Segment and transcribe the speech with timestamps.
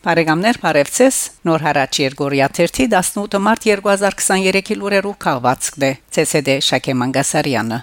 [0.00, 5.90] Բարեկամներ Փարեվցես Նոր հարաճ Երգորիա 18 մարտ 2023-ի լուրերով քաղվածքն է
[6.22, 7.80] ՑՍԴ Շակե Մանգասարյանը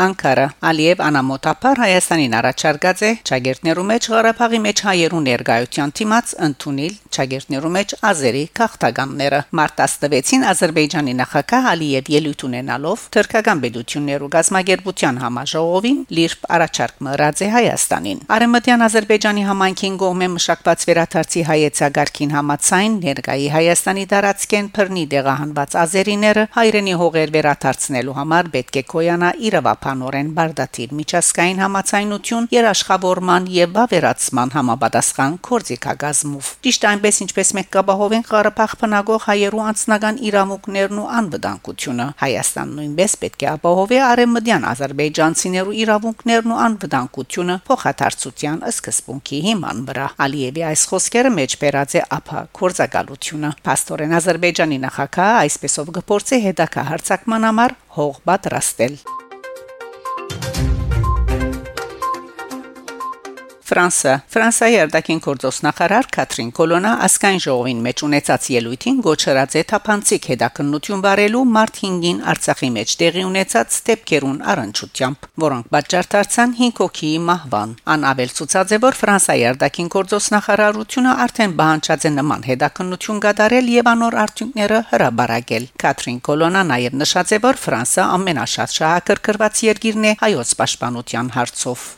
[0.00, 7.72] Անկարա Ալիև անամոթապար Հայաստանին առաջարկած է ճագերտներու մեջ Ղարաբաղի մեջ հայերու ներկայության թիմած ընդունել ճագերտներու
[7.74, 16.48] մեջ ազերի քաղաքականները մարտ 16-ին Ադրբեջանի նախագահ Ալիև ելույթ ունենալով թրկական բեդություններու գազագերբության համաժողովին լիրբ
[16.56, 24.72] առաջարկ մռած է Հայաստանին Արեմտյան Ադրբեջանի համայնքին գողմե մշակված վերաթարցի հայեցագարքին համացայն ներկայի Հայաստանի դարածքեն
[24.80, 32.48] բռնի դեղահանված ազերիները հայրենի հողեր վերաթարցնելու համար պետք է կոյանա իրավապ անորեն բարդատիր միջազգային համացայնություն
[32.54, 41.00] երաշխավորման եւ բավերացման համապատասխան կորձիկագազմով ճիշտ այնպես ինչպես մենք կապահովենք Ղարաբաղ բնագող հայերու անձնական իրավունքներն
[41.00, 49.84] ու անվտանգությունը Հայաստան նույնպես պետք է ապահովի արեմդյան ազերբայջանցիներու իրավունքներն ու անվտանգությունը փոխադարձության սկզբունքի հիման
[49.90, 56.86] վրա Ալիևի այս խոսքերը մեջ բերած է ափա կորձակալությունը Պաստորեն Ադրբեջանի նախագահ այսպեսով գործի հետակա
[56.90, 59.19] հարցակման համար հող պատրաստել
[63.70, 70.26] Ֆրանսա Ֆրանսիայի արտաքին գործոս նախարար Կատրին Կոլոնա ասկայն ժողովին մեջ ունեցած ելույթին գոչրած է թափանցիկ
[70.30, 77.20] հետաքննություն բարելու մարտ 5-ին Արցախի մեջ տեղի ունեցած ստեփքերուն առընչությամբ, որոնք պատճառ դարձան 5 հոգիի
[77.30, 83.22] մահվան։ Ան ավել ցուցած է, որ Ֆրանսիայի արտաքին գործոս նախարարությունը արդեն բանջած է նման հետաքննություն
[83.28, 90.10] կատարել եւ անոր արդյունքները հրաբարակել։ Կատրին Կոլոնա նաեւ նշած է, որ Ֆրանսա ամենաշատ շահակրկրված երկիրն
[90.10, 91.88] է հայոց պաշտպանության հարցով։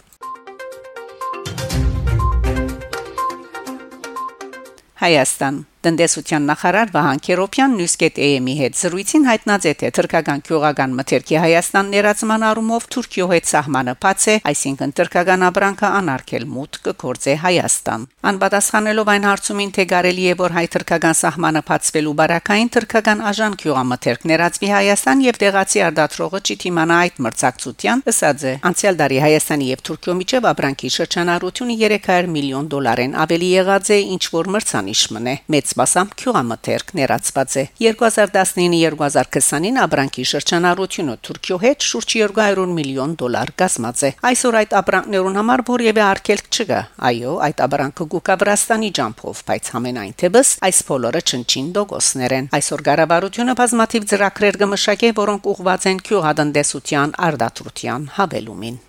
[5.02, 11.88] Հայաստան Տնտեսության նախարար Վահան Քերոփյան Նյուսկետ-AM-ի հետ զրույցին հայտնած է թե թրկական քյուղական մթերքի Հայաստան
[11.90, 19.10] ներածման առումով Թուրքիո հետ սահմանը բաց է, այսինքն թրկական ապրանքը անարգել մուտք կգործե Հայաստան։ Անպատասխանելով
[19.10, 24.70] այն հարցումին, թե կարելի է որ հայ թրկական սահմանը բացվելու բարակային թրկական աժան քյուղամթերք ներածվի
[24.72, 28.54] Հայաստան եւ տեղացի արդատրողը ճիթիմանա այդ մրցակցության, ըսած է.
[28.70, 34.24] Անցյալ տարի Հայաստանի եւ Թուրքիո միջև ապրանքի շրջանառությունը 300 միլիոն դոլարեն ավելի եղած է, ինչ
[34.38, 37.64] որ մրցանիշ մնե։ Մեծ սպասամ քյուղամթերք ներածված է.
[37.82, 45.64] 2019-2020-ին ապրանքի շրջանառությունը Թուրքիո հետ շուրջ 200 միլիոն դոլար կազմած է այսօր այդ ապրանքներուն համար
[45.70, 51.74] որևէ արկելք չկա այո այդ ապրանքը գուկա Վրաստանի ջամփով բայց համենայն թեպս այս բոլորը չնչին
[51.80, 58.80] դոգոսներ են այսօր կառավարությունը բազմաթիվ ծրագրեր կմշակե որոնք ուղղված են քյուղատնտեսության արդատրության հավելումին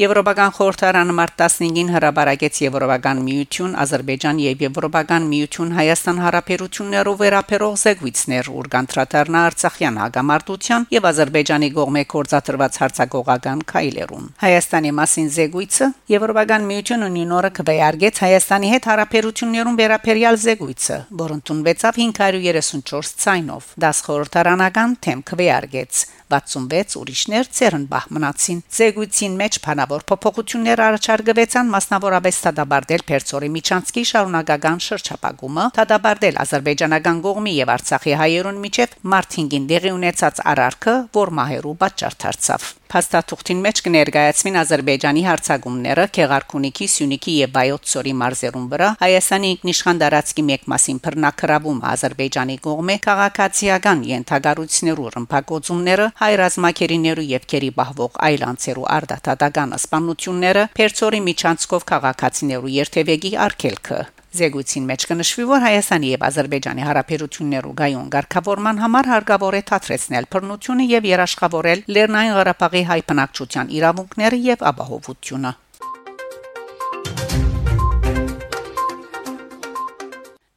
[0.00, 8.48] Եվրոպական խորհրդարանը մարտ 15-ին հրաբարակեց Եվրոպական միություն, Ադրբեջան եւ Եվրոպական միություն Հայաստան հարաբերություններով վերապերող զեկույցներ
[8.60, 17.50] ուրգանտրատարնա Արցախյան հագամարտության եւ Ադրբեջանի կողմէ կորցատրված հարցակողական քայլերուն։ Հայաստանի մասին զեկույցը Եվրոպական միությունը նույնորը
[17.60, 26.96] կվեարկեց Հայաստանի հետ հարաբերություններուն վերապերյալ զեկույցը, որը ընդունվեցավ 534 ցայնով։ Դաս խորհրդարանական թեմ կվեարկեց 66
[27.00, 36.42] ուրիշներ ծերնբահ մնացին։ Զեկույցին մեջ բանավոր փոփոխություններ առաջարկվեցան մասնավորապես դադարել Պերցորի Միչանսկի շարունակական շրջապագումը, դադարել
[36.44, 43.60] ազերբայջանական կողմի եւ Արցախի հայերուն միջև մարտինգին դեղի ունեցած արարքը, որ մահերու պատճառ դարձավ։ Փաստաթուղթին
[43.62, 50.98] մեջ կներկայացվին Ադրբեջանի հարցակումները Քեղարքունիքի, Սյունիքի եւ Բայոց-Սորի մարզերուն վրա Հայաստանի ինքնիշխան դարածքի մեկ մասին
[51.04, 60.64] բռնակրավում Ադրբեջանի կողմէ քաղաքացիական ենթագարություններու ռմբակոծումները հայ ռազմակերիներու եւ քերի բահվող այլ անձերու արդատական սպանությունները
[60.76, 64.00] Պերցորի միջանցքով քաղաքացիներու երթևեկի արկելքը
[64.30, 70.86] Զեկույցին մեջ կնշվի, որ Հայաստանի եւ Ադրբեջանի հարաբերություններու գայուն ղեկավարման համար հարկավոր է թատրեցնել բռնությունը
[70.90, 75.56] եւ երաշխավորել Լեռնային Ղարաբաղի հայ բնակչության իրավունքները եւ ապահովությունը։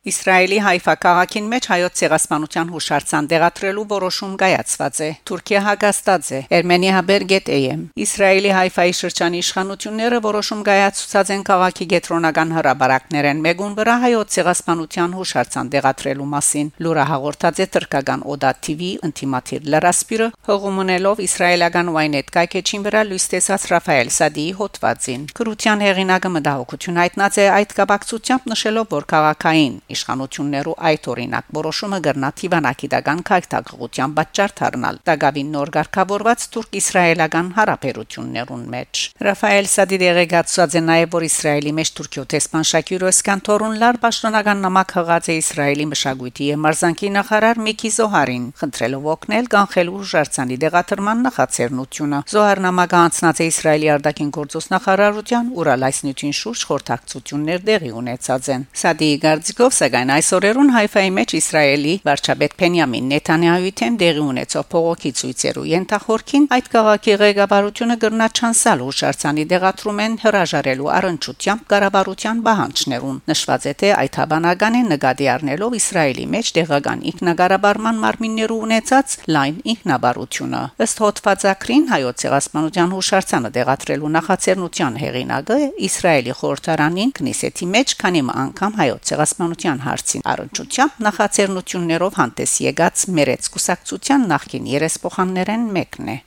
[0.04, 7.86] Իսրայելի Հայֆա քաղաքին մեջ հայոց ցեղասպանության հուշարձան դեղատրելու որոշում կայացված է։ Թուրքիա հագաստած է Ermenia.am։
[8.04, 15.72] Իսրայելի Հայֆայի շրջանի իշխանությունները որոշում կայացուցած են քաղաքի գետրոնական հրաբարակներեն մեգուն վրա հայոց ցեղասպանության հուշարձան
[15.72, 23.02] դեղատրելու մասին։ Լուրը հաղորդած է թրկական Օդա TV ինտիմատիվ լրասպիրը հողումնելով իսրայելական Ynet կայքեչին վրա
[23.08, 29.76] լույս տեսած Ռաֆայել Սադիի հոդվածին։ Քրության հեղինակը մտահոգություն հայտնած է այդ կապակցությամբ նշելով, որ քաղաքային
[29.94, 39.04] Իշխանություններու այդ օրինակ որոշումը գրնա Թիվանակիդական քայթակղության պատճառ դառնալ Դագավին նոր ղեկավարված թուրք-իսրայելական հարաբերություններուն մեջ
[39.28, 44.94] Ռաֆայել Սադիդերը գացած է նաև որ Իսրայելի մեջ Թուրքիո տեսփան Շակյուրո Սկանթորուն լար պաշտոնական նամակ
[44.98, 52.20] հղած է Իսրայելի մշակույթի եւ մարզանկի նախարար Միկի Զոհարին խնդրելով օգնել կանխելու Ժարցանի դեղաթրման նախաձեռնությունը
[52.34, 59.18] Զոհարն նամակը անցնած է Իսրայելի արտաքին գործոս նախարարության ուրալայսնություն շուրջ խորհրդակցություններ դեղի ունեցած են Սադիի
[59.24, 66.46] գարձիկով սակայն այսօրերուն Հայֆայի մեջ Իսրայելի վարչապետ Փենյամին Նեթանյահուի թեմ դեղի ունեցող փողոքի ցույցերու ենթախորքին
[66.56, 74.20] այդ քաղաքի ղեկավարությունը գրնա չանսալ Ժարցանի դեղաթրումեն հրաժարելու առընչությամբ կառավարության բանջներուն նշված է թե այդ
[74.24, 82.24] հավանական է նկատի առնելով Իսրայելի մեջ տեղական ինքնագարաբարման մարմիններու ունեցած լայն ինքնաբարությունը ըստ հոդվածակրին հայոց
[82.24, 85.60] ցեղասպանության հուշարձանը դեղատրելու նախաձեռնության հեղինակը
[85.90, 94.30] Իսրայելի խորհրդարանին քնիսեթի մեջ քանի անգամ հայոց ցեղասպանության հարցին առընչությամբ նախաձեռնություններով հանդես եկած մերեց կուսակցության
[94.34, 96.18] նախկին երեսփոխաններեն մեկն է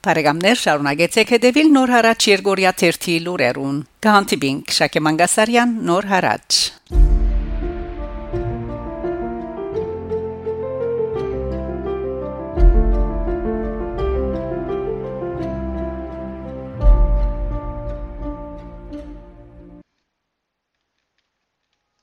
[0.00, 6.60] Բարեկամներ շարունակեցեք հետևել Նոր հարաճ Երգորիա 1-ի լուրերուն։ Գանտիբինգ Շակե Մանգասարյան Նոր հարաճ